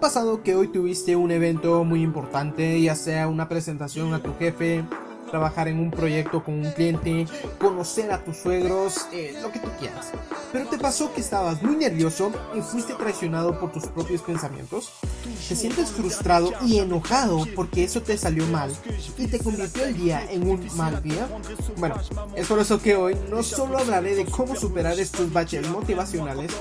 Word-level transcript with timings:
ha 0.00 0.08
pasado 0.08 0.42
que 0.42 0.54
hoy 0.54 0.68
tuviste 0.68 1.14
un 1.14 1.30
evento 1.30 1.84
muy 1.84 2.00
importante, 2.00 2.80
ya 2.80 2.94
sea 2.94 3.28
una 3.28 3.50
presentación 3.50 4.14
a 4.14 4.22
tu 4.22 4.34
jefe, 4.34 4.82
trabajar 5.30 5.68
en 5.68 5.78
un 5.78 5.90
proyecto 5.90 6.42
con 6.42 6.54
un 6.54 6.72
cliente, 6.72 7.26
conocer 7.58 8.10
a 8.10 8.24
tus 8.24 8.38
suegros, 8.38 9.08
eh, 9.12 9.38
lo 9.42 9.52
que 9.52 9.58
tú 9.58 9.68
quieras. 9.78 10.12
Pero 10.52 10.64
te 10.70 10.78
pasó 10.78 11.12
que 11.12 11.20
estabas 11.20 11.62
muy 11.62 11.76
nervioso 11.76 12.32
y 12.56 12.62
fuiste 12.62 12.94
traicionado 12.94 13.60
por 13.60 13.72
tus 13.72 13.88
propios 13.88 14.22
pensamientos. 14.22 14.90
Te 15.48 15.56
sientes 15.56 15.90
frustrado 15.90 16.52
y 16.64 16.78
enojado 16.78 17.46
porque 17.54 17.84
eso 17.84 18.02
te 18.02 18.16
salió 18.16 18.46
mal 18.46 18.72
y 19.18 19.26
te 19.26 19.38
convirtió 19.38 19.84
el 19.84 19.96
día 19.96 20.26
en 20.30 20.48
un 20.48 20.66
mal 20.76 21.02
día. 21.02 21.28
Bueno, 21.76 21.96
es 22.36 22.46
por 22.46 22.58
eso 22.58 22.80
que 22.80 22.96
hoy 22.96 23.16
no 23.30 23.42
solo 23.42 23.78
hablaré 23.78 24.14
de 24.14 24.26
cómo 24.26 24.54
superar 24.56 24.98
estos 24.98 25.32
baches 25.32 25.68
motivacionales, 25.68 26.52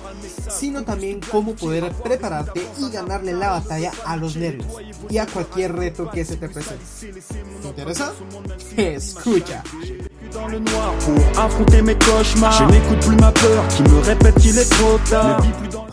sino 0.49 0.83
también 0.83 1.19
cómo 1.31 1.53
poder 1.55 1.91
prepararte 2.03 2.65
y 2.79 2.89
ganarle 2.89 3.33
la 3.33 3.51
batalla 3.51 3.91
a 4.05 4.15
los 4.17 4.35
nervios 4.35 4.67
y 5.09 5.17
a 5.17 5.25
cualquier 5.25 5.75
reto 5.75 6.09
que 6.09 6.25
se 6.25 6.37
te 6.37 6.49
presente. 6.49 6.83
¿Te 7.61 7.67
interesa? 7.67 8.13
Escucha. 8.75 9.63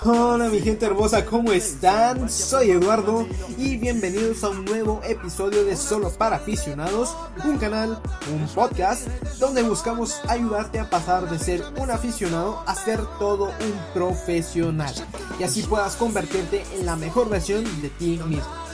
Hola 0.09 0.49
mi 0.51 0.61
gente 0.61 0.87
hermosa, 0.87 1.25
¿cómo 1.25 1.51
están? 1.51 2.31
Soy 2.31 2.71
Eduardo 2.71 3.27
y 3.59 3.77
bienvenidos 3.77 4.45
a 4.45 4.51
un 4.51 4.65
nuevo 4.65 5.01
episodio 5.03 5.65
de 5.65 5.75
Solo 5.75 6.11
para 6.11 6.37
aficionados, 6.37 7.17
un 7.45 7.59
canal, 7.59 8.01
un 8.33 8.47
podcast 8.55 9.09
donde 9.41 9.65
buscamos 9.65 10.21
ayudarte 10.29 10.79
a 10.79 10.89
pasar 10.89 11.29
de 11.29 11.41
ser 11.41 11.65
un 11.81 11.91
aficionado 11.91 12.63
a 12.67 12.75
ser 12.77 13.01
todo 13.19 13.47
un 13.47 13.95
profesional 13.95 14.95
y 15.41 15.43
así 15.43 15.65
puedas 15.65 15.97
convertirte 15.97 16.63
en 16.79 16.87
la 16.87 16.95
mejor 16.95 17.29
versión 17.29 17.65
de 17.83 17.89
ti 17.89 18.21
mismo. 18.29 18.66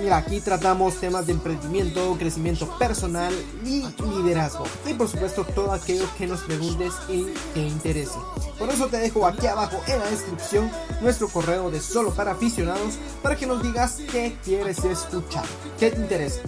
Mira, 0.00 0.16
aquí 0.16 0.40
tratamos 0.40 0.98
temas 0.98 1.26
de 1.26 1.32
emprendimiento, 1.32 2.16
crecimiento 2.18 2.66
personal 2.78 3.32
y 3.64 3.84
liderazgo. 4.02 4.64
Y 4.86 4.94
por 4.94 5.08
supuesto 5.08 5.44
todo 5.44 5.72
aquello 5.72 6.06
que 6.18 6.26
nos 6.26 6.40
preguntes 6.40 6.92
y 7.08 7.26
te 7.54 7.60
interese. 7.60 8.18
Por 8.58 8.68
eso 8.70 8.88
te 8.88 8.98
dejo 8.98 9.26
aquí 9.26 9.46
abajo 9.46 9.80
en 9.86 9.98
la 10.00 10.06
descripción 10.06 10.70
nuestro 11.00 11.28
correo 11.28 11.70
de 11.70 11.80
solo 11.80 12.12
para 12.14 12.32
aficionados 12.32 12.94
para 13.22 13.36
que 13.36 13.46
nos 13.46 13.62
digas 13.62 14.00
qué 14.10 14.36
quieres 14.44 14.84
escuchar, 14.84 15.44
qué 15.78 15.90
te 15.90 16.00
interesa. 16.00 16.40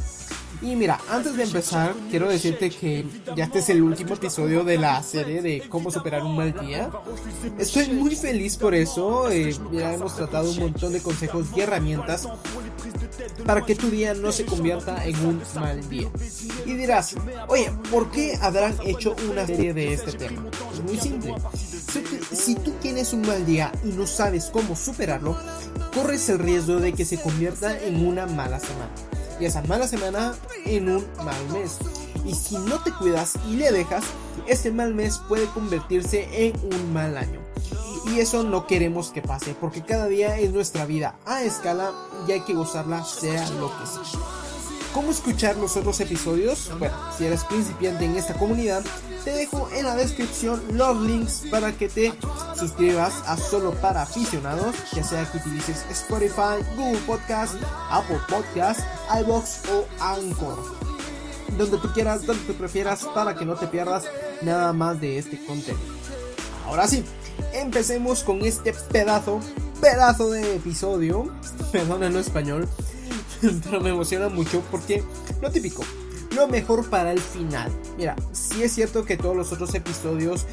Y 0.62 0.76
mira, 0.76 0.98
antes 1.10 1.36
de 1.36 1.44
empezar, 1.44 1.94
quiero 2.10 2.28
decirte 2.28 2.70
que 2.70 3.04
ya 3.36 3.44
este 3.44 3.58
es 3.58 3.68
el 3.68 3.82
último 3.82 4.14
episodio 4.14 4.64
de 4.64 4.78
la 4.78 5.02
serie 5.02 5.42
de 5.42 5.68
cómo 5.68 5.90
superar 5.90 6.22
un 6.22 6.36
mal 6.36 6.54
día. 6.58 6.90
Estoy 7.58 7.88
muy 7.88 8.16
feliz 8.16 8.56
por 8.56 8.74
eso. 8.74 9.30
Eh, 9.30 9.54
ya 9.72 9.94
hemos 9.94 10.16
tratado 10.16 10.50
un 10.50 10.58
montón 10.58 10.92
de 10.92 11.00
consejos 11.00 11.46
y 11.54 11.60
herramientas 11.60 12.28
para 13.44 13.64
que 13.64 13.74
tu 13.74 13.90
día 13.90 14.14
no 14.14 14.32
se 14.32 14.44
convierta 14.44 15.04
en 15.04 15.16
un 15.26 15.42
mal 15.56 15.88
día. 15.88 16.08
Y 16.64 16.74
dirás, 16.74 17.14
oye, 17.48 17.70
¿por 17.90 18.10
qué 18.10 18.38
habrán 18.40 18.74
hecho 18.84 19.14
una 19.30 19.46
serie 19.46 19.74
de 19.74 19.92
este 19.92 20.12
tema? 20.12 20.48
Es 20.72 20.82
muy 20.82 20.98
simple. 20.98 21.34
Si 22.32 22.54
tú 22.54 22.72
tienes 22.80 23.12
un 23.12 23.22
mal 23.22 23.44
día 23.44 23.70
y 23.84 23.88
no 23.88 24.06
sabes 24.06 24.46
cómo 24.52 24.76
superarlo, 24.76 25.36
corres 25.94 26.28
el 26.28 26.38
riesgo 26.38 26.76
de 26.76 26.92
que 26.92 27.04
se 27.04 27.20
convierta 27.20 27.78
en 27.82 28.06
una 28.06 28.26
mala 28.26 28.58
semana 28.58 28.90
y 29.40 29.44
esa 29.44 29.62
mala 29.62 29.88
semana 29.88 30.34
en 30.64 30.88
un 30.88 31.06
mal 31.24 31.48
mes. 31.52 31.78
Y 32.24 32.34
si 32.34 32.56
no 32.56 32.82
te 32.82 32.92
cuidas 32.92 33.34
y 33.48 33.56
le 33.56 33.70
dejas, 33.72 34.04
este 34.46 34.70
mal 34.70 34.94
mes 34.94 35.20
puede 35.28 35.46
convertirse 35.46 36.28
en 36.32 36.54
un 36.72 36.92
mal 36.92 37.16
año. 37.16 37.40
Y 38.12 38.20
eso 38.20 38.42
no 38.42 38.66
queremos 38.66 39.08
que 39.08 39.22
pase, 39.22 39.54
porque 39.58 39.82
cada 39.82 40.06
día 40.06 40.38
es 40.38 40.52
nuestra 40.52 40.84
vida 40.84 41.16
a 41.24 41.42
escala 41.42 41.92
y 42.28 42.32
hay 42.32 42.40
que 42.40 42.54
gozarla 42.54 43.04
sea 43.04 43.48
lo 43.50 43.68
que 43.78 43.86
sea. 43.86 44.20
¿Cómo 44.92 45.10
escuchar 45.10 45.56
los 45.56 45.76
otros 45.76 45.98
episodios? 46.00 46.70
Bueno, 46.78 46.94
si 47.16 47.24
eres 47.24 47.42
principiante 47.44 48.04
en 48.04 48.14
esta 48.14 48.34
comunidad, 48.34 48.84
te 49.24 49.32
dejo 49.32 49.68
en 49.74 49.86
la 49.86 49.96
descripción 49.96 50.62
los 50.70 51.00
links 51.00 51.44
para 51.50 51.72
que 51.72 51.88
te 51.88 52.12
suscribas 52.68 53.22
a 53.26 53.36
Solo 53.36 53.72
para 53.74 54.02
Aficionados, 54.02 54.74
ya 54.92 55.04
sea 55.04 55.30
que 55.30 55.38
utilices 55.38 55.84
Spotify, 55.90 56.64
Google 56.76 56.98
Podcast, 57.06 57.54
Apple 57.90 58.20
Podcast, 58.28 58.80
iBox 59.20 59.62
o 59.72 59.86
Anchor. 60.00 60.58
Donde 61.58 61.78
tú 61.78 61.92
quieras, 61.92 62.24
donde 62.24 62.42
tú 62.44 62.54
prefieras, 62.54 63.04
para 63.14 63.34
que 63.34 63.44
no 63.44 63.54
te 63.54 63.66
pierdas 63.66 64.04
nada 64.42 64.72
más 64.72 65.00
de 65.00 65.18
este 65.18 65.44
contenido. 65.44 65.94
Ahora 66.66 66.88
sí, 66.88 67.04
empecemos 67.52 68.24
con 68.24 68.42
este 68.42 68.72
pedazo, 68.72 69.40
pedazo 69.80 70.30
de 70.30 70.56
episodio. 70.56 71.30
Perdón 71.72 72.04
en 72.04 72.16
español 72.16 72.68
pero 73.64 73.80
me 73.80 73.90
emociona 73.90 74.28
mucho 74.28 74.62
porque 74.70 75.02
lo 75.40 75.50
típico, 75.50 75.84
lo 76.34 76.48
mejor 76.48 76.88
para 76.88 77.12
el 77.12 77.20
final. 77.20 77.70
Mira, 77.96 78.16
sí 78.32 78.62
es 78.62 78.72
cierto 78.72 79.04
que 79.04 79.16
todos 79.16 79.36
los 79.36 79.52
otros 79.52 79.74
episodios 79.74 80.46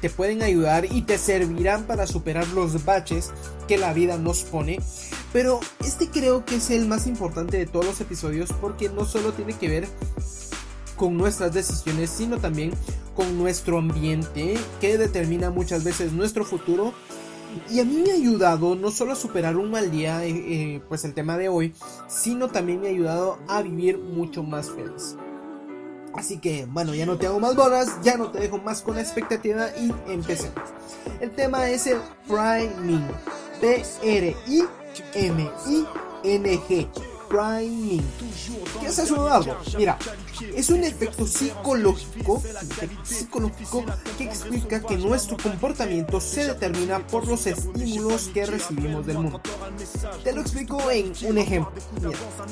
te, 0.00 0.10
pueden 0.10 0.42
ayudar 0.42 0.84
y 0.84 1.02
te 1.02 1.16
servirán 1.16 1.84
para 1.84 2.06
superar 2.06 2.46
los 2.48 2.84
baches 2.84 3.30
que 3.66 3.78
la 3.78 3.92
vida 3.94 4.18
nos 4.18 4.42
pone. 4.42 4.80
Pero 5.32 5.60
este 5.80 6.08
creo 6.08 6.44
que 6.44 6.56
es 6.56 6.70
el 6.70 6.86
más 6.86 7.06
importante 7.06 7.56
de 7.56 7.66
todos 7.66 7.86
los 7.86 8.00
episodios 8.00 8.50
porque 8.60 8.88
no 8.88 9.04
solo 9.04 9.32
tiene 9.32 9.54
que 9.54 9.68
ver 9.68 9.88
con 10.96 11.16
nuestras 11.16 11.52
decisiones, 11.52 12.10
sino 12.10 12.38
también 12.38 12.72
con 13.14 13.38
nuestro 13.38 13.78
ambiente 13.78 14.58
que 14.80 14.98
determina 14.98 15.50
muchas 15.50 15.84
veces 15.84 16.12
nuestro 16.12 16.44
futuro 16.44 16.92
y 17.70 17.80
a 17.80 17.84
mí 17.84 18.02
me 18.04 18.10
ha 18.10 18.14
ayudado 18.14 18.74
no 18.74 18.90
solo 18.90 19.12
a 19.12 19.16
superar 19.16 19.56
un 19.56 19.70
mal 19.70 19.90
día, 19.90 20.24
eh, 20.24 20.30
eh, 20.30 20.80
pues 20.88 21.04
el 21.04 21.14
tema 21.14 21.38
de 21.38 21.48
hoy, 21.48 21.72
sino 22.08 22.48
también 22.48 22.80
me 22.80 22.88
ha 22.88 22.90
ayudado 22.90 23.38
a 23.48 23.62
vivir 23.62 23.96
mucho 23.96 24.42
más 24.42 24.70
feliz. 24.70 25.16
Así 26.16 26.38
que, 26.38 26.66
bueno, 26.66 26.94
ya 26.94 27.06
no 27.06 27.18
te 27.18 27.26
hago 27.26 27.40
más 27.40 27.54
bolas, 27.54 27.88
ya 28.02 28.16
no 28.16 28.30
te 28.30 28.40
dejo 28.40 28.58
más 28.58 28.82
con 28.82 28.96
la 28.96 29.02
expectativa 29.02 29.68
y 29.78 29.92
empecemos. 30.10 30.54
El 31.20 31.30
tema 31.30 31.68
es 31.68 31.86
el 31.86 31.98
priming. 32.26 33.06
P-R-I-M-I-N-G 33.60 34.66
priming. 37.28 38.04
¿Qué 38.80 38.86
es 38.86 38.98
eso, 38.98 39.16
Eduardo? 39.16 39.56
Mira, 39.76 39.98
es 40.54 40.70
un 40.70 40.84
efecto 40.84 41.26
psicológico, 41.26 42.42
psicológico 43.02 43.84
que 44.16 44.24
explica 44.24 44.80
que 44.80 44.96
nuestro 44.96 45.36
comportamiento 45.36 46.20
se 46.20 46.46
determina 46.46 47.06
por 47.06 47.26
los 47.26 47.46
estímulos 47.46 48.30
que 48.32 48.46
recibimos 48.46 49.06
del 49.06 49.18
mundo. 49.18 49.40
Te 50.22 50.32
lo 50.32 50.40
explico 50.40 50.90
en 50.90 51.12
un 51.28 51.38
ejemplo. 51.38 51.72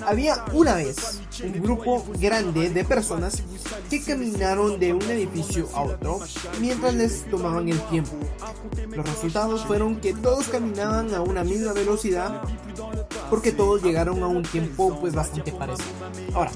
había 0.06 0.44
una 0.53 0.74
vez 0.74 1.20
un 1.43 1.53
grupo 1.61 2.05
grande 2.19 2.71
de 2.71 2.84
personas 2.84 3.43
que 3.91 4.03
caminaron 4.03 4.78
de 4.78 4.95
un 4.95 5.03
edificio 5.03 5.69
a 5.75 5.83
otro 5.83 6.21
mientras 6.61 6.95
les 6.95 7.28
tomaban 7.31 7.69
el 7.69 7.81
tiempo. 7.89 8.12
Los 8.91 9.06
resultados 9.06 9.65
fueron 9.65 9.97
que 9.97 10.15
todos 10.15 10.49
caminaban 10.49 11.15
a 11.15 11.22
una 11.22 11.43
misma 11.43 11.72
velocidad 11.72 12.43
porque 13.31 13.53
todos 13.53 13.83
llegaron 13.83 14.22
a 14.22 14.28
un 14.28 14.43
tiempo 14.43 14.99
pues 15.00 15.15
bastante 15.15 15.53
parecido. 15.53 15.89
Ahora, 16.34 16.53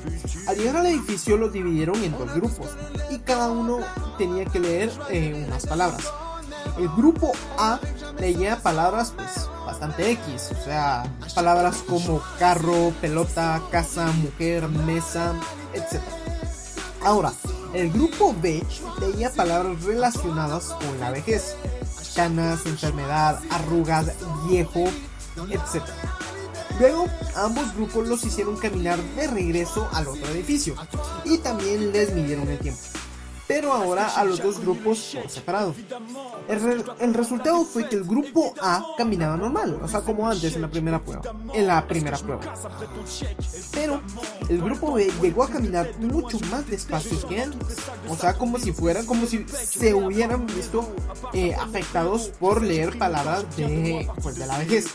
al 0.47 0.57
llegar 0.57 0.77
al 0.77 0.87
edificio 0.87 1.37
los 1.37 1.53
dividieron 1.53 2.03
en 2.05 2.13
dos 2.13 2.33
grupos 2.35 2.69
y 3.11 3.19
cada 3.19 3.51
uno 3.51 3.81
tenía 4.17 4.45
que 4.45 4.61
leer 4.61 4.91
eh, 5.11 5.45
unas 5.47 5.67
palabras. 5.67 6.05
El 6.79 6.89
grupo 6.91 7.33
A 7.57 7.81
leía 8.21 8.57
palabras 8.63 9.13
pues 9.15 9.49
bastante 9.65 10.11
X, 10.13 10.51
o 10.59 10.65
sea, 10.65 11.05
palabras 11.35 11.77
como 11.87 12.23
carro, 12.39 12.93
pelota, 13.01 13.61
casa, 13.71 14.07
mujer, 14.13 14.67
mesa, 14.69 15.35
etc. 15.75 16.01
Ahora, 17.05 17.33
el 17.75 17.91
grupo 17.91 18.35
B 18.41 18.63
leía 19.01 19.31
palabras 19.31 19.83
relacionadas 19.85 20.73
con 20.73 20.99
la 21.01 21.11
vejez, 21.11 21.55
canas, 22.15 22.67
enfermedad, 22.67 23.41
arrugas, 23.51 24.07
viejo, 24.49 24.85
etc. 25.51 25.85
Luego, 26.81 27.07
ambos 27.37 27.75
grupos 27.75 28.09
los 28.09 28.25
hicieron 28.25 28.57
caminar 28.57 28.99
de 29.17 29.27
regreso 29.27 29.89
al 29.93 30.09
otro 30.09 30.29
edificio 30.29 30.75
y 31.25 31.39
también 31.39 31.93
les 31.93 32.13
midieron 32.15 32.49
el 32.49 32.59
tiempo. 32.59 32.81
Pero 33.49 33.73
ahora 33.73 34.09
a 34.15 34.25
los 34.25 34.43
dos 34.43 34.61
grupos 34.61 35.17
por 35.21 35.31
separado. 35.31 35.75
El, 37.01 37.15
resultado 37.15 37.65
fue 37.65 37.89
que 37.89 37.97
el 37.97 38.05
grupo 38.05 38.55
A 38.61 38.85
caminaba 38.99 39.39
normal, 39.39 39.81
o 39.83 39.89
sea, 39.89 40.03
como 40.03 40.29
antes 40.29 40.55
en 40.55 40.63
la 40.63 40.69
primera 40.69 41.01
prueba. 41.01 41.23
En 41.55 41.67
la 41.67 41.87
primera 41.87 42.19
prueba. 42.19 42.55
Pero 43.73 44.03
el 44.51 44.61
grupo 44.61 44.93
B 44.93 45.11
llegó 45.23 45.45
a 45.45 45.49
caminar 45.49 45.99
mucho 45.99 46.39
más 46.51 46.69
despacio 46.69 47.27
que 47.27 47.41
antes. 47.41 47.79
O 48.09 48.17
sea, 48.17 48.35
como 48.35 48.59
si 48.59 48.73
fueran, 48.73 49.07
como 49.07 49.27
si 49.27 49.47
se 49.49 49.95
hubieran 49.95 50.47
visto 50.47 50.87
eh, 51.33 51.55
afectados 51.55 52.29
por 52.39 52.63
leer 52.63 52.99
palabras 52.99 53.45
de, 53.57 54.07
pues, 54.23 54.37
de 54.37 54.47
la 54.47 54.59
vejez. 54.59 54.89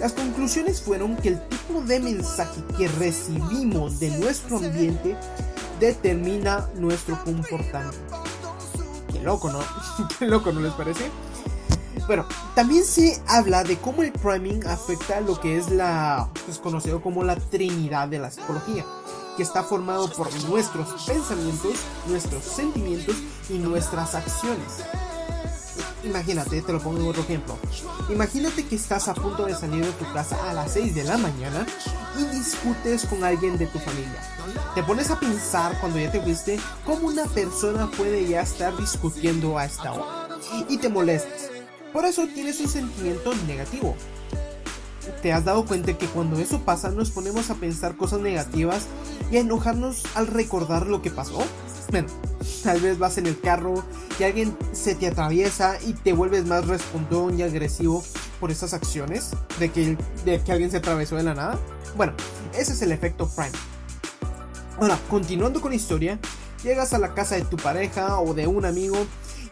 Las 0.00 0.12
conclusiones 0.12 0.80
fueron 0.80 1.16
que 1.16 1.30
el 1.30 1.48
tipo 1.48 1.80
de 1.82 1.98
mensaje 1.98 2.62
que 2.76 2.86
recibimos 2.86 3.98
de 3.98 4.10
nuestro 4.18 4.58
ambiente 4.58 5.16
determina 5.78 6.68
nuestro 6.74 7.22
comportamiento. 7.24 8.22
Qué 9.12 9.20
loco, 9.20 9.50
¿no? 9.50 9.60
Qué 10.18 10.26
loco, 10.26 10.52
¿no 10.52 10.60
les 10.60 10.72
parece? 10.72 11.10
Bueno, 12.06 12.26
también 12.54 12.84
se 12.84 13.20
habla 13.26 13.64
de 13.64 13.76
cómo 13.76 14.02
el 14.02 14.12
priming 14.12 14.66
afecta 14.66 15.20
lo 15.20 15.38
que 15.38 15.58
es 15.58 15.70
la, 15.70 16.28
pues 16.46 16.58
conocido 16.58 17.02
como 17.02 17.22
la 17.22 17.36
trinidad 17.36 18.08
de 18.08 18.18
la 18.18 18.30
psicología, 18.30 18.84
que 19.36 19.42
está 19.42 19.62
formado 19.62 20.10
por 20.12 20.32
nuestros 20.44 21.04
pensamientos, 21.04 21.74
nuestros 22.06 22.44
sentimientos 22.44 23.16
y 23.50 23.58
nuestras 23.58 24.14
acciones. 24.14 24.84
Imagínate, 26.08 26.62
te 26.62 26.72
lo 26.72 26.80
pongo 26.80 27.00
en 27.00 27.08
otro 27.08 27.22
ejemplo. 27.22 27.58
Imagínate 28.08 28.66
que 28.66 28.76
estás 28.76 29.08
a 29.08 29.14
punto 29.14 29.44
de 29.44 29.54
salir 29.54 29.84
de 29.84 29.92
tu 29.92 30.10
casa 30.14 30.38
a 30.48 30.54
las 30.54 30.72
6 30.72 30.94
de 30.94 31.04
la 31.04 31.18
mañana 31.18 31.66
y 32.18 32.24
discutes 32.34 33.04
con 33.04 33.22
alguien 33.24 33.58
de 33.58 33.66
tu 33.66 33.78
familia. 33.78 34.22
Te 34.74 34.82
pones 34.82 35.10
a 35.10 35.20
pensar 35.20 35.78
cuando 35.80 35.98
ya 35.98 36.10
te 36.10 36.22
fuiste 36.22 36.58
cómo 36.86 37.08
una 37.08 37.26
persona 37.26 37.90
puede 37.90 38.26
ya 38.26 38.40
estar 38.40 38.74
discutiendo 38.78 39.58
a 39.58 39.66
esta 39.66 39.92
hora 39.92 40.28
y 40.68 40.78
te 40.78 40.88
molestas. 40.88 41.50
Por 41.92 42.06
eso 42.06 42.26
tienes 42.34 42.58
un 42.60 42.68
sentimiento 42.68 43.34
negativo. 43.46 43.94
¿Te 45.20 45.32
has 45.32 45.44
dado 45.44 45.66
cuenta 45.66 45.96
que 45.96 46.06
cuando 46.06 46.38
eso 46.38 46.60
pasa 46.60 46.90
nos 46.90 47.10
ponemos 47.10 47.50
a 47.50 47.54
pensar 47.54 47.96
cosas 47.96 48.20
negativas 48.20 48.86
y 49.30 49.36
a 49.36 49.40
enojarnos 49.40 50.04
al 50.14 50.26
recordar 50.26 50.86
lo 50.86 51.02
que 51.02 51.10
pasó? 51.10 51.42
Bueno, 51.90 52.08
tal 52.62 52.80
vez 52.80 52.98
vas 52.98 53.18
en 53.18 53.26
el 53.26 53.40
carro 53.40 53.84
y 54.18 54.24
alguien 54.24 54.56
se 54.72 54.94
te 54.94 55.06
atraviesa 55.06 55.78
y 55.86 55.92
te 55.92 56.12
vuelves 56.12 56.46
más 56.46 56.66
respondón 56.66 57.38
y 57.38 57.42
agresivo 57.42 58.02
por 58.40 58.50
esas 58.50 58.74
acciones 58.74 59.30
de 59.58 59.70
que, 59.70 59.96
de 60.24 60.40
que 60.42 60.52
alguien 60.52 60.70
se 60.70 60.78
atravesó 60.78 61.16
de 61.16 61.22
la 61.22 61.34
nada. 61.34 61.58
Bueno, 61.96 62.14
ese 62.56 62.72
es 62.72 62.82
el 62.82 62.92
efecto 62.92 63.28
Prime. 63.28 63.52
Ahora, 64.78 64.98
continuando 65.08 65.60
con 65.60 65.70
la 65.70 65.76
historia, 65.76 66.18
llegas 66.62 66.92
a 66.94 66.98
la 66.98 67.14
casa 67.14 67.34
de 67.34 67.42
tu 67.42 67.56
pareja 67.56 68.20
o 68.20 68.34
de 68.34 68.46
un 68.46 68.64
amigo 68.64 68.96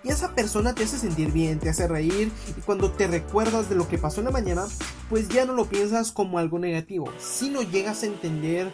y 0.05 0.11
esa 0.11 0.35
persona 0.35 0.75
te 0.75 0.85
hace 0.85 0.99
sentir 0.99 1.33
bien, 1.33 1.59
te 1.59 1.69
hace 1.69 1.89
reír 1.89 2.31
y 2.57 2.61
cuando 2.61 2.93
te 2.93 3.09
recuerdas 3.09 3.69
de 3.69 3.75
lo 3.75 3.89
que 3.89 3.99
pasó 3.99 4.21
en 4.21 4.27
la 4.27 4.31
mañana, 4.31 4.67
pues 5.09 5.29
ya 5.29 5.45
no 5.45 5.53
lo 5.53 5.67
piensas 5.67 6.13
como 6.13 6.39
algo 6.39 6.61
negativo, 6.61 7.13
sino 7.19 7.63
llegas 7.63 8.05
a 8.05 8.07
entender 8.07 8.73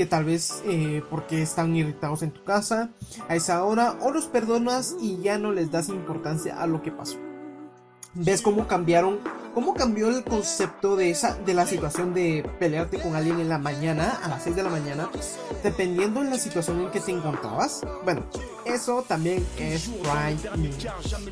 que 0.00 0.06
tal 0.06 0.24
vez 0.24 0.62
eh, 0.64 1.02
porque 1.10 1.42
están 1.42 1.76
irritados 1.76 2.22
en 2.22 2.30
tu 2.30 2.42
casa 2.42 2.88
a 3.28 3.36
esa 3.36 3.62
hora 3.64 3.98
o 4.00 4.10
los 4.10 4.28
perdonas 4.28 4.96
y 4.98 5.18
ya 5.18 5.36
no 5.36 5.52
les 5.52 5.70
das 5.70 5.90
importancia 5.90 6.58
a 6.58 6.66
lo 6.66 6.80
que 6.80 6.90
pasó. 6.90 7.18
Ves 8.14 8.40
cómo 8.40 8.66
cambiaron 8.66 9.18
¿Cómo 9.54 9.74
cambió 9.74 10.08
el 10.08 10.22
concepto 10.22 10.94
de 10.94 11.10
esa 11.10 11.34
de 11.34 11.54
la 11.54 11.66
situación 11.66 12.14
de 12.14 12.48
pelearte 12.60 13.00
con 13.00 13.16
alguien 13.16 13.40
en 13.40 13.48
la 13.48 13.58
mañana, 13.58 14.20
a 14.22 14.28
las 14.28 14.44
6 14.44 14.54
de 14.54 14.62
la 14.62 14.70
mañana, 14.70 15.10
dependiendo 15.64 16.22
de 16.22 16.30
la 16.30 16.38
situación 16.38 16.80
en 16.80 16.90
que 16.92 17.00
te 17.00 17.10
encontrabas? 17.10 17.80
Bueno, 18.04 18.22
eso 18.74 19.04
también 19.06 19.44
es 19.58 19.88
Prime 19.88 20.70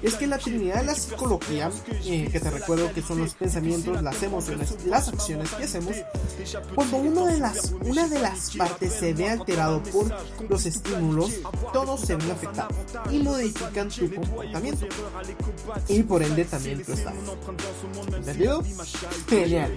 Es 0.02 0.14
que 0.14 0.26
la 0.26 0.38
trinidad 0.38 0.80
de 0.80 0.86
la 0.86 0.94
psicología, 0.94 1.70
eh, 2.04 2.28
que 2.30 2.40
te 2.40 2.50
recuerdo 2.50 2.92
que 2.92 3.02
son 3.02 3.18
los 3.20 3.34
pensamientos, 3.34 4.02
las 4.02 4.22
emociones, 4.22 4.84
las 4.86 5.08
acciones 5.08 5.50
que 5.52 5.64
hacemos, 5.64 5.96
cuando 6.74 6.96
uno 6.98 7.26
de 7.26 7.38
las, 7.38 7.72
una 7.80 8.08
de 8.08 8.18
las 8.18 8.56
partes 8.56 8.92
se 8.92 9.14
ve 9.14 9.30
alterado 9.30 9.82
por 9.84 10.14
los 10.48 10.66
estímulos, 10.66 11.40
todos 11.72 12.00
se 12.00 12.16
ven 12.16 12.30
afectados 12.30 12.74
y 13.10 13.18
modifican 13.18 13.88
tu 13.88 14.12
comportamiento 14.14 14.86
y 15.88 16.02
por 16.02 16.22
ende 16.22 16.44
también 16.44 16.84
tu 16.84 16.92
estado. 16.92 17.16
¿Entendido? 18.16 18.62
Genial. 19.28 19.72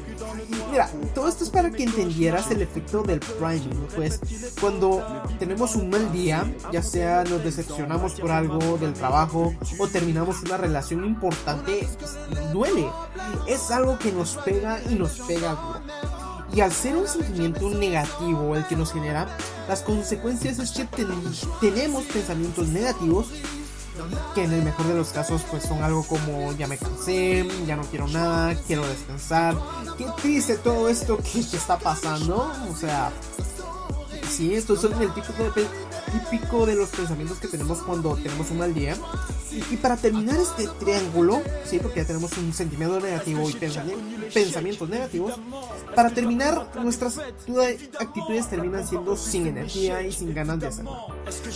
Mira, 0.71 0.89
todo 1.13 1.27
esto 1.27 1.43
es 1.43 1.49
para 1.49 1.69
que 1.71 1.83
entendieras 1.83 2.49
el 2.51 2.61
efecto 2.61 3.03
del 3.03 3.19
priming. 3.19 3.87
Pues 3.95 4.19
cuando 4.59 5.03
tenemos 5.39 5.75
un 5.75 5.89
mal 5.89 6.11
día, 6.11 6.51
ya 6.71 6.81
sea 6.81 7.23
nos 7.23 7.43
decepcionamos 7.55 8.13
por 8.13 8.31
algo 8.31 8.77
del 8.77 8.93
trabajo 8.93 9.53
o 9.77 9.87
terminamos 9.87 10.41
una 10.43 10.57
relación 10.57 11.05
importante, 11.05 11.87
duele. 12.53 12.87
Es 13.47 13.71
algo 13.71 13.97
que 13.99 14.11
nos 14.11 14.35
pega 14.37 14.81
y 14.89 14.95
nos 14.95 15.19
pega 15.21 15.55
duro. 15.55 15.81
Y 16.53 16.59
al 16.59 16.71
ser 16.71 16.97
un 16.97 17.07
sentimiento 17.07 17.69
negativo 17.69 18.55
el 18.55 18.65
que 18.67 18.75
nos 18.75 18.91
genera, 18.91 19.27
las 19.69 19.83
consecuencias 19.83 20.59
es 20.59 20.71
que 20.71 20.85
tenemos 21.61 22.03
pensamientos 22.05 22.67
negativos 22.67 23.27
que 24.33 24.43
en 24.43 24.53
el 24.53 24.63
mejor 24.63 24.87
de 24.87 24.95
los 24.95 25.09
casos 25.09 25.43
pues 25.49 25.63
son 25.63 25.83
algo 25.83 26.03
como 26.03 26.51
ya 26.53 26.67
me 26.67 26.77
cansé, 26.77 27.47
ya 27.65 27.75
no 27.75 27.83
quiero 27.83 28.07
nada, 28.07 28.55
quiero 28.67 28.85
descansar. 28.85 29.55
Qué 29.97 30.05
triste 30.21 30.57
todo 30.57 30.89
esto 30.89 31.17
que, 31.17 31.39
está 31.39 31.77
pasando. 31.77 32.51
O 32.69 32.75
sea, 32.75 33.11
sí, 34.29 34.53
estos 34.53 34.81
son 34.81 35.01
el 35.01 35.13
típico 35.13 35.43
de, 35.55 35.67
típico 36.11 36.65
de 36.65 36.75
los 36.75 36.89
pensamientos 36.89 37.39
que 37.39 37.47
tenemos 37.47 37.79
cuando 37.79 38.15
tenemos 38.15 38.49
un 38.51 38.59
mal 38.59 38.73
día. 38.73 38.95
Y, 39.69 39.75
para 39.77 39.97
terminar 39.97 40.37
este 40.39 40.67
triángulo, 40.79 41.41
sí, 41.65 41.79
porque 41.79 41.99
ya 42.01 42.07
tenemos 42.07 42.37
un 42.37 42.53
sentimiento 42.53 43.01
negativo 43.01 43.49
y 43.49 43.53
pensamientos 43.53 44.87
negativos, 44.87 45.33
para 45.93 46.09
terminar 46.09 46.71
nuestras 46.81 47.17
actitudes 47.17 48.49
terminan 48.49 48.87
siendo 48.87 49.17
sin 49.17 49.47
energía 49.47 50.03
y 50.03 50.11
sin 50.13 50.33
ganas 50.33 50.59
de 50.59 50.67
hacer 50.67 50.85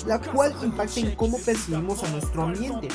la 0.06 0.20
cual 0.20 0.54
impacta 0.62 1.00
en 1.00 1.16
cómo 1.16 1.38
percibimos 1.40 2.04
a 2.04 2.10
nuestro 2.10 2.44
ambiente. 2.44 2.90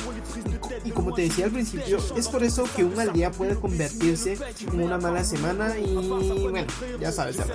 Y, 0.83 0.91
como 0.91 1.13
te 1.13 1.23
decía 1.23 1.45
al 1.45 1.51
principio, 1.51 1.97
es 2.15 2.27
por 2.27 2.43
eso 2.43 2.63
que 2.75 2.83
un 2.83 2.95
mal 2.95 3.11
día 3.11 3.31
puede 3.31 3.55
convertirse 3.55 4.37
en 4.71 4.81
una 4.81 4.97
mala 4.97 5.23
semana 5.23 5.77
y 5.77 5.95
bueno, 5.95 6.67
ya 6.99 7.11
sabes, 7.11 7.37
ya 7.37 7.45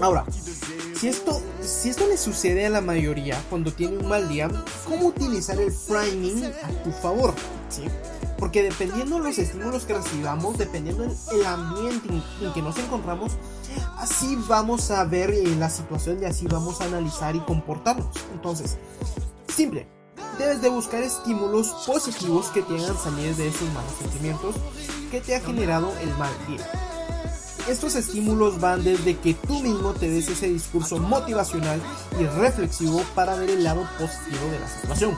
Ahora, 0.00 0.24
si 0.94 1.08
esto, 1.08 1.40
si 1.60 1.90
esto 1.90 2.06
le 2.08 2.16
sucede 2.16 2.66
a 2.66 2.70
la 2.74 2.80
mayoría 2.80 3.40
cuando 3.48 3.72
tiene 3.72 3.96
un 3.98 4.08
mal 4.08 4.28
día, 4.28 4.50
¿cómo 4.84 5.06
utilizar 5.06 5.58
el 5.60 5.72
priming 5.72 6.44
a 6.44 6.82
tu 6.82 6.90
favor? 6.90 7.32
¿Sí? 7.68 7.84
Porque 8.36 8.64
dependiendo 8.64 9.16
de 9.16 9.22
los 9.22 9.38
estímulos 9.38 9.84
que 9.84 9.94
recibamos, 9.94 10.58
dependiendo 10.58 11.04
del 11.04 11.46
ambiente 11.46 12.08
en, 12.40 12.52
que 12.52 12.62
nos 12.62 12.76
encontramos, 12.78 13.32
así 13.96 14.36
vamos 14.48 14.90
a 14.90 15.04
ver 15.04 15.30
eh, 15.30 15.54
la 15.56 15.70
situación 15.70 16.20
y 16.20 16.24
así 16.24 16.48
vamos 16.48 16.80
a 16.80 16.86
analizar 16.86 17.36
y 17.36 17.40
comportarnos. 17.40 18.16
Entonces, 18.32 18.76
simple, 19.46 19.86
debes 20.36 20.60
de 20.60 20.68
buscar 20.68 21.00
estímulos 21.00 21.68
positivos 21.86 22.48
que 22.48 22.62
te 22.62 22.74
hagan 22.74 22.98
salir 22.98 23.36
de 23.36 23.48
esos 23.48 23.72
malos 23.72 23.92
sentimientos 24.00 24.56
que 25.12 25.20
te 25.20 25.36
ha 25.36 25.40
generado 25.40 25.92
el 26.00 26.10
mal 26.18 26.32
día. 26.48 26.83
Estos 27.68 27.94
estímulos 27.94 28.60
van 28.60 28.84
desde 28.84 29.16
que 29.16 29.32
tú 29.32 29.60
mismo 29.60 29.94
te 29.94 30.10
des 30.10 30.28
ese 30.28 30.48
discurso 30.48 30.98
motivacional 30.98 31.80
y 32.20 32.24
reflexivo 32.24 33.02
para 33.14 33.36
ver 33.36 33.50
el 33.50 33.64
lado 33.64 33.88
positivo 33.98 34.50
de 34.50 34.60
la 34.60 34.68
situación. 34.68 35.16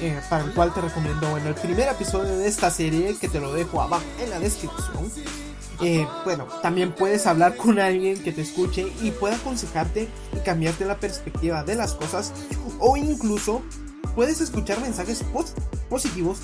Eh, 0.00 0.18
para 0.28 0.44
el 0.44 0.54
cual 0.54 0.72
te 0.72 0.80
recomiendo 0.80 1.30
bueno, 1.30 1.48
el 1.48 1.54
primer 1.54 1.88
episodio 1.88 2.36
de 2.36 2.48
esta 2.48 2.70
serie 2.70 3.16
que 3.20 3.28
te 3.28 3.38
lo 3.38 3.52
dejo 3.52 3.82
abajo 3.82 4.04
en 4.18 4.30
la 4.30 4.40
descripción. 4.40 5.10
Eh, 5.80 6.06
bueno, 6.24 6.46
también 6.62 6.92
puedes 6.92 7.26
hablar 7.26 7.56
con 7.56 7.78
alguien 7.78 8.22
que 8.22 8.32
te 8.32 8.42
escuche 8.42 8.86
y 9.02 9.10
pueda 9.10 9.36
aconsejarte 9.36 10.08
y 10.32 10.38
cambiarte 10.38 10.84
la 10.84 10.98
perspectiva 10.98 11.64
de 11.64 11.74
las 11.74 11.94
cosas 11.94 12.32
o 12.78 12.96
incluso 12.96 13.62
puedes 14.14 14.40
escuchar 14.40 14.80
mensajes 14.80 15.22
positivos 15.90 16.38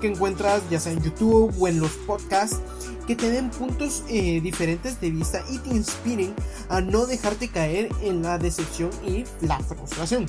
que 0.00 0.08
encuentras 0.08 0.62
ya 0.68 0.80
sea 0.80 0.92
en 0.92 1.02
YouTube 1.02 1.54
o 1.58 1.68
en 1.68 1.80
los 1.80 1.92
podcasts 1.92 2.58
que 3.06 3.16
te 3.16 3.30
den 3.30 3.50
puntos 3.50 4.04
eh, 4.08 4.40
diferentes 4.40 5.00
de 5.00 5.10
vista 5.10 5.44
y 5.50 5.58
te 5.58 5.70
inspiren 5.70 6.34
a 6.68 6.80
no 6.80 7.06
dejarte 7.06 7.48
caer 7.48 7.88
en 8.02 8.22
la 8.22 8.38
decepción 8.38 8.90
y 9.06 9.24
la 9.44 9.58
frustración. 9.60 10.26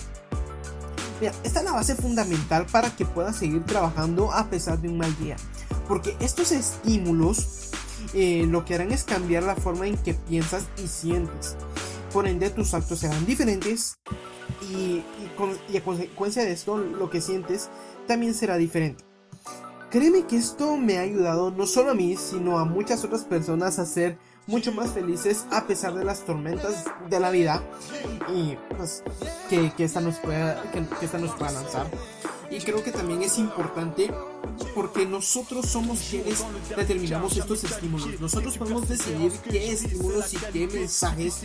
Mira, 1.19 1.33
esta 1.43 1.59
es 1.59 1.65
la 1.65 1.73
base 1.73 1.95
fundamental 1.95 2.65
para 2.71 2.95
que 2.95 3.05
puedas 3.05 3.37
seguir 3.37 3.63
trabajando 3.65 4.31
a 4.31 4.49
pesar 4.49 4.79
de 4.81 4.89
un 4.89 4.97
mal 4.97 5.15
día. 5.19 5.35
Porque 5.87 6.15
estos 6.19 6.51
estímulos 6.51 7.71
eh, 8.13 8.45
lo 8.47 8.65
que 8.65 8.75
harán 8.75 8.91
es 8.91 9.03
cambiar 9.03 9.43
la 9.43 9.55
forma 9.55 9.87
en 9.87 9.97
que 9.97 10.13
piensas 10.13 10.65
y 10.83 10.87
sientes. 10.87 11.55
Por 12.11 12.27
ende, 12.27 12.49
tus 12.49 12.73
actos 12.73 12.99
serán 12.99 13.25
diferentes 13.25 13.97
y, 14.69 15.03
y 15.71 15.77
a 15.77 15.83
consecuencia 15.83 16.43
de 16.43 16.51
esto, 16.51 16.77
lo 16.77 17.09
que 17.09 17.21
sientes 17.21 17.69
también 18.07 18.33
será 18.33 18.57
diferente. 18.57 19.03
Créeme 19.93 20.25
que 20.25 20.37
esto 20.37 20.75
me 20.75 20.97
ha 20.97 21.01
ayudado 21.01 21.51
no 21.51 21.67
solo 21.67 21.91
a 21.91 21.93
mí, 21.93 22.17
sino 22.17 22.57
a 22.57 22.65
muchas 22.65 23.05
otras 23.05 23.25
personas 23.25 23.77
a 23.77 23.85
ser 23.85 24.17
mucho 24.47 24.71
más 24.71 24.89
felices 24.89 25.45
a 25.51 25.67
pesar 25.67 25.93
de 25.93 26.03
las 26.03 26.25
tormentas 26.25 26.85
de 27.11 27.19
la 27.19 27.29
vida. 27.29 27.61
Y 28.35 28.57
pues 28.75 29.03
que, 29.51 29.71
esta 29.77 30.01
nos 30.01 30.17
pueda 30.17 30.63
que 30.71 31.05
esta 31.05 31.19
nos 31.19 31.35
pueda 31.35 31.51
lanzar 31.51 31.85
y 32.53 32.59
creo 32.59 32.83
que 32.83 32.91
también 32.91 33.23
es 33.23 33.39
importante 33.39 34.11
porque 34.75 35.05
nosotros 35.05 35.65
somos 35.65 35.99
quienes 36.09 36.43
determinamos 36.75 37.35
estos 37.35 37.63
estímulos. 37.63 38.19
Nosotros 38.19 38.57
podemos 38.57 38.87
decidir 38.87 39.31
qué 39.49 39.71
estímulos 39.71 40.33
y 40.33 40.37
qué 40.37 40.67
mensajes 40.67 41.41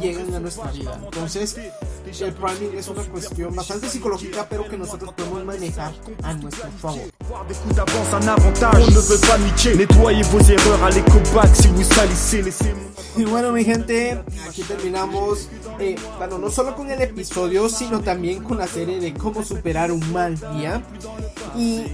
llegan 0.00 0.32
a 0.34 0.40
nuestra 0.40 0.70
vida. 0.70 1.00
Entonces, 1.02 1.56
el 1.56 2.32
priming 2.32 2.76
es 2.76 2.88
una 2.88 3.02
cuestión 3.04 3.54
bastante 3.56 3.88
psicológica, 3.88 4.46
pero 4.48 4.68
que 4.68 4.78
nosotros 4.78 5.12
podemos 5.14 5.44
manejar 5.44 5.92
a 6.22 6.34
nuestro 6.34 6.70
favor. 6.72 7.10
Y 13.16 13.24
bueno, 13.24 13.52
mi 13.52 13.64
gente, 13.64 14.22
aquí 14.48 14.62
terminamos. 14.62 15.48
Eh, 15.78 15.96
bueno, 16.18 16.38
no 16.38 16.50
solo 16.50 16.74
con 16.74 16.90
el 16.90 17.00
episodio, 17.00 17.68
sino 17.68 18.00
también 18.00 18.42
con 18.42 18.58
la 18.58 18.66
serie 18.66 19.00
de 19.00 19.12
cómo 19.14 19.42
superar 19.42 19.92
un 19.92 20.12
mal 20.12 20.38
día. 20.56 20.82
Y, 21.56 21.84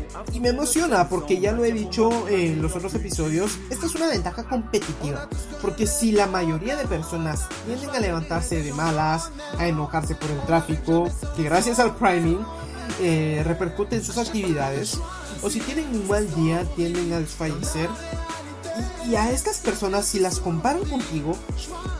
me 0.40 0.50
emociona 0.50 1.08
porque 1.08 1.40
ya 1.40 1.50
lo 1.50 1.64
he 1.64 1.72
dicho 1.72 2.28
en 2.28 2.62
los 2.62 2.76
otros 2.76 2.94
episodios, 2.94 3.58
esta 3.70 3.86
es 3.86 3.94
una 3.96 4.06
ventaja 4.06 4.44
competitiva. 4.44 5.28
Porque 5.60 5.86
si 5.86 6.12
la 6.12 6.26
mayoría 6.26 6.76
de 6.76 6.86
personas 6.86 7.48
tienden 7.66 7.90
a 7.90 7.98
levantarse 7.98 8.62
de 8.62 8.72
malas, 8.72 9.30
a 9.58 9.66
enojarse 9.66 10.14
por 10.14 10.30
el 10.30 10.40
tráfico, 10.42 11.08
que 11.36 11.42
gracias 11.42 11.80
al 11.80 11.96
priming 11.96 12.38
eh, 13.00 13.42
repercute 13.44 13.96
en 13.96 14.04
sus 14.04 14.18
actividades, 14.18 14.98
o 15.42 15.50
si 15.50 15.60
tienen 15.60 15.86
un 15.88 16.06
mal 16.06 16.32
día 16.34 16.64
tienden 16.76 17.12
a 17.12 17.20
desfallecer, 17.20 17.88
y, 19.08 19.14
a 19.16 19.30
estas 19.30 19.58
personas, 19.58 20.06
si 20.06 20.18
las 20.18 20.38
comparan 20.38 20.84
contigo, 20.84 21.36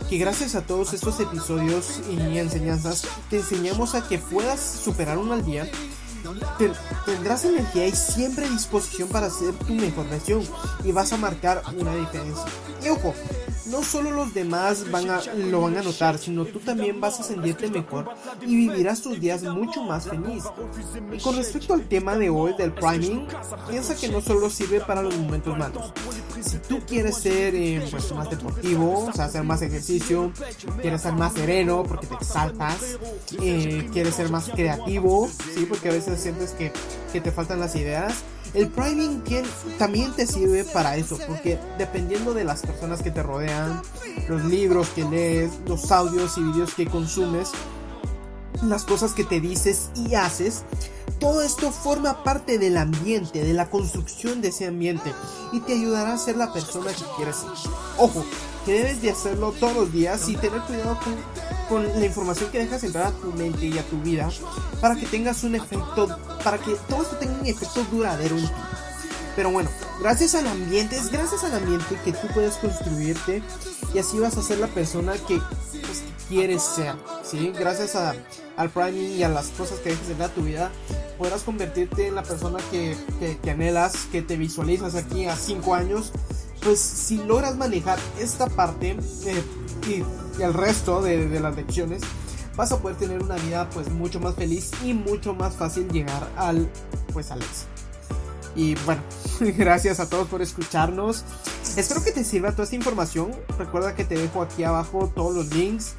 que 0.09 0.19
gracias 0.19 0.55
a 0.55 0.63
todos 0.63 0.93
estos 0.93 1.19
episodios 1.21 2.01
y 2.11 2.39
enseñanzas, 2.39 3.07
te 3.31 3.37
enseñamos 3.37 3.95
a 3.95 4.07
que 4.07 4.19
puedas 4.19 4.61
superar 4.61 5.19
un 5.19 5.29
mal 5.29 5.45
día, 5.45 5.69
tendrás 7.05 7.45
energía 7.45 7.87
y 7.87 7.93
siempre 7.93 8.49
disposición 8.49 9.09
para 9.09 9.27
hacer 9.27 9.55
tu 9.55 9.75
mejor 9.75 10.09
versión 10.09 10.43
y 10.85 10.93
vas 10.93 11.13
a 11.13 11.17
marcar 11.17 11.63
una 11.77 11.95
diferencia. 11.95 12.45
Y 12.85 12.89
ojo, 12.89 13.15
no 13.71 13.83
solo 13.83 14.11
los 14.11 14.35
demás 14.35 14.91
van 14.91 15.11
a, 15.11 15.23
lo 15.35 15.63
van 15.63 15.77
a 15.77 15.83
notar, 15.83 16.19
sino 16.19 16.45
tú 16.45 16.59
también 16.61 17.01
vas 17.01 17.21
a 17.21 17.23
sentirte 17.23 17.69
mejor 17.69 18.11
y 18.43 18.57
vivirás 18.57 19.03
tus 19.03 19.21
días 19.21 19.43
mucho 19.43 19.83
más 19.83 20.09
feliz. 20.09 20.45
Y 21.13 21.19
con 21.19 21.37
respecto 21.37 21.75
al 21.75 21.87
tema 21.89 22.17
de 22.17 22.31
hoy 22.31 22.55
del 22.57 22.73
priming, 22.73 23.27
piensa 23.69 23.95
que 23.95 24.09
no 24.09 24.21
solo 24.21 24.51
sirve 24.51 24.81
para 24.81 25.03
los 25.03 25.17
momentos 25.17 25.57
malos. 25.57 25.93
Si 26.41 26.59
tú 26.59 26.81
quieres 26.87 27.17
ser 27.17 27.55
eh, 27.55 27.87
pues, 27.91 28.13
más 28.13 28.31
deportivo, 28.31 29.07
o 29.07 29.13
sea, 29.13 29.27
hacer 29.27 29.45
más 29.45 29.63
ejercicio, 29.63 30.33
quieres 30.81 31.03
ser 31.03 31.15
más 31.15 31.35
sereno 31.35 31.85
porque 31.87 32.07
te 32.07 32.15
exaltas, 32.15 32.99
eh, 33.41 33.89
quieres 33.93 34.15
ser 34.15 34.31
más 34.31 34.49
creativo, 34.49 35.29
¿sí? 35.55 35.67
porque 35.69 35.89
a 35.89 35.93
veces 35.93 36.21
sientes 36.21 36.53
que, 36.53 36.73
que 37.13 37.21
te 37.21 37.31
faltan 37.33 37.61
las 37.61 37.75
ideas, 37.77 38.15
el 38.55 38.69
priming 38.69 39.23
también 39.79 40.13
te 40.15 40.27
sirve 40.27 40.65
para 40.65 40.97
eso, 40.97 41.19
porque 41.27 41.59
dependiendo 41.77 42.35
de 42.35 42.45
las 42.45 42.63
personas 42.63 43.03
que 43.03 43.11
te 43.11 43.23
rodean, 43.23 43.83
los 44.29 44.45
libros 44.45 44.89
que 44.91 45.05
lees, 45.05 45.51
los 45.67 45.91
audios 45.91 46.39
y 46.39 46.43
videos 46.43 46.75
que 46.75 46.87
consumes, 46.87 47.51
las 48.63 48.85
cosas 48.85 49.13
que 49.13 49.25
te 49.25 49.41
dices 49.41 49.91
y 49.95 50.15
haces, 50.15 50.65
todo 51.21 51.43
esto 51.43 51.73
forma 51.73 52.23
parte 52.23 52.59
del 52.59 52.77
ambiente, 52.77 53.43
de 53.43 53.53
la 53.53 53.71
construcción 53.71 54.41
de 54.41 54.49
ese 54.49 54.67
ambiente 54.67 55.13
y 55.53 55.61
te 55.61 55.73
ayudará 55.73 56.15
a 56.15 56.19
ser 56.19 56.37
la 56.37 56.53
persona 56.53 56.93
que 56.93 57.05
quieres 57.17 57.37
ser. 57.37 57.51
Ojo, 57.97 58.25
que 58.69 58.75
debes 58.75 59.01
de 59.01 59.11
hacerlo 59.11 59.55
todos 59.59 59.75
los 59.75 59.93
días 59.95 60.29
y 60.29 60.37
tener 60.37 60.61
cuidado 60.61 61.01
con, 61.01 61.17
con 61.71 62.01
la 62.01 62.05
información 62.05 62.51
que 62.51 62.59
dejas 62.59 62.85
entrar 62.85 63.07
a 63.07 63.11
tu 63.13 63.33
mente 63.33 63.65
y 63.65 63.79
a 63.79 63.83
tu 63.83 63.99
vida 64.03 64.29
para 64.83 64.95
que 64.95 65.07
tengas 65.07 65.43
un 65.43 65.55
efecto, 65.55 66.19
para 66.45 66.59
que 66.59 66.77
todo 66.87 67.01
esto 67.01 67.17
tenga 67.17 67.33
un 67.41 67.47
efecto 67.47 67.83
duradero 67.91 68.37
en 68.37 68.47
ti. 68.47 68.53
Pero 69.35 69.51
bueno, 69.53 69.71
gracias 70.03 70.35
al 70.35 70.49
ambiente, 70.49 70.99
es 70.99 71.11
gracias 71.11 71.45
al 71.45 71.55
ambiente 71.55 71.99
que 72.05 72.13
tú 72.13 72.29
puedes 72.35 72.57
construirte 72.57 73.43
y 73.95 73.99
así 74.01 74.19
vas 74.19 74.37
a 74.37 74.43
ser 74.43 74.59
la 74.59 74.67
persona 74.67 75.15
que, 75.15 75.41
pues, 75.71 76.03
quieres 76.29 76.63
ser, 76.63 76.95
¿sí? 77.25 77.51
Gracias 77.59 77.97
a, 77.97 78.15
al 78.59 78.69
priming 78.69 79.13
y 79.13 79.23
a 79.23 79.31
las 79.31 79.47
cosas 79.49 79.79
que 79.79 79.91
dejes 79.91 80.11
entrar 80.11 80.29
a 80.29 80.35
tu 80.35 80.43
vida, 80.43 80.71
podrás 81.17 81.43
convertirte 81.43 82.07
en 82.09 82.17
la 82.17 82.23
persona 82.23 82.59
que, 82.71 82.95
que, 83.43 83.51
anhelas, 83.51 84.09
que 84.13 84.21
te 84.21 84.37
visualizas 84.37 84.95
aquí 84.95 85.25
a 85.25 85.37
5 85.37 85.75
años. 85.75 86.13
Pues 86.63 86.81
si 86.81 87.19
logras 87.19 87.57
manejar 87.57 87.99
esta 88.19 88.47
parte 88.47 88.97
eh, 89.27 89.43
y, 89.89 90.43
el 90.43 90.55
resto 90.55 91.03
de, 91.03 91.41
las 91.41 91.57
lecciones, 91.57 92.03
vas 92.57 92.73
a 92.73 92.79
poder 92.81 92.97
tener 92.97 93.23
una 93.23 93.37
vida 93.37 93.69
pues 93.71 93.91
mucho 93.91 94.21
más 94.21 94.35
feliz 94.35 94.71
y 94.85 94.95
mucho 94.95 95.35
más 95.35 95.55
fácil 95.55 95.89
llegar 95.89 96.29
al 96.37 96.69
pues 97.13 97.31
al 97.31 97.43
éxito. 97.43 97.69
Y 98.55 98.75
bueno, 98.87 99.03
gracias 99.41 100.01
a 100.01 100.09
todos 100.09 100.29
por 100.29 100.43
escucharnos. 100.43 101.25
Espero 101.77 102.03
que 102.03 102.13
te 102.13 102.25
sirva 102.25 102.53
toda 102.53 102.65
esta 102.65 102.77
información. 102.77 103.31
Recuerda 103.59 103.95
que 103.95 104.05
te 104.05 104.17
dejo 104.17 104.43
aquí 104.43 104.65
abajo 104.65 105.13
todos 105.15 105.35
los 105.35 105.55
links 105.55 105.95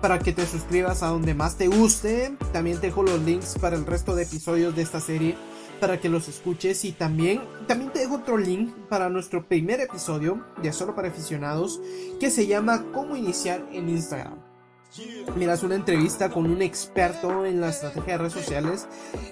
para 0.00 0.18
que 0.18 0.32
te 0.32 0.46
suscribas 0.46 1.02
a 1.02 1.08
donde 1.08 1.34
más 1.34 1.56
te 1.56 1.68
guste. 1.68 2.36
También 2.52 2.80
te 2.80 2.88
dejo 2.88 3.02
los 3.02 3.20
links 3.22 3.56
para 3.60 3.76
el 3.76 3.86
resto 3.86 4.14
de 4.14 4.24
episodios 4.24 4.74
de 4.74 4.82
esta 4.82 5.00
serie 5.00 5.36
para 5.80 5.98
que 5.98 6.08
los 6.08 6.28
escuches 6.28 6.84
y 6.84 6.92
también 6.92 7.40
también 7.66 7.92
te 7.92 8.00
dejo 8.00 8.16
otro 8.16 8.36
link 8.36 8.72
para 8.88 9.08
nuestro 9.08 9.46
primer 9.46 9.80
episodio 9.80 10.44
de 10.62 10.72
solo 10.72 10.94
para 10.94 11.08
aficionados 11.08 11.80
que 12.20 12.30
se 12.30 12.46
llama 12.46 12.84
cómo 12.92 13.16
iniciar 13.16 13.66
en 13.72 13.88
Instagram 13.88 14.50
miras 15.36 15.62
una 15.62 15.76
entrevista 15.76 16.30
con 16.30 16.50
un 16.50 16.62
experto 16.62 17.46
en 17.46 17.60
la 17.60 17.68
estrategia 17.68 18.14
de 18.14 18.18
redes 18.18 18.32
sociales 18.32 18.86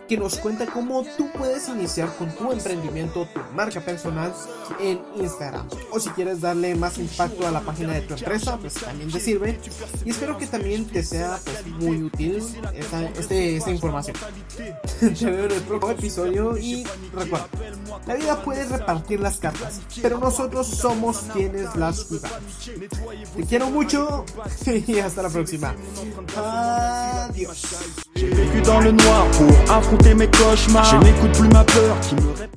que 0.09 0.17
nos 0.17 0.39
cuenta 0.39 0.67
cómo 0.67 1.05
tú 1.17 1.29
puedes 1.37 1.69
iniciar 1.69 2.15
con 2.17 2.31
tu 2.37 2.53
emprendimiento, 2.53 3.27
tu 3.35 3.41
marca 3.55 3.81
personal 3.81 4.33
en 4.81 5.01
Instagram. 5.17 5.69
O 5.91 6.01
si 6.01 6.11
quieres 6.11 6.41
darle 6.41 6.75
más 6.75 6.99
impacto 6.99 7.47
a 7.47 7.51
la 7.51 7.61
página 7.61 7.95
de 7.95 8.03
tu 8.03 8.15
empresa, 8.15 8.57
pues 8.59 8.75
también 8.75 9.11
te 9.11 9.21
sirve. 9.21 9.59
Y 10.05 10.11
espero 10.11 10.37
que 10.39 10.47
también 10.47 10.87
te 10.87 11.03
sea 11.03 11.39
pues, 11.45 11.67
muy 11.79 12.03
útil 12.03 12.43
esta, 12.75 13.09
esta 13.09 13.71
información. 13.71 14.17
te 15.01 15.25
veo 15.25 15.45
en 15.47 15.53
el 15.53 15.63
próximo 15.63 15.93
episodio 15.93 16.57
y 16.59 16.85
recuerda, 17.13 17.49
la 18.07 18.15
vida 18.15 18.43
puede 18.43 18.65
repartir 18.65 19.21
las 19.21 19.39
cartas, 19.39 19.81
pero 20.03 20.19
nosotros 20.19 20.67
somos 20.67 21.25
quienes 21.33 21.75
las 21.77 22.05
cuidamos. 22.05 22.39
Te 23.37 23.45
quiero 23.45 23.71
mucho 23.71 24.25
y 24.87 24.99
hasta 24.99 25.23
la 25.23 25.29
próxima. 25.29 25.75
Me 31.01 32.47